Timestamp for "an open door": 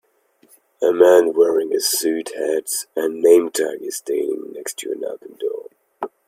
4.93-5.67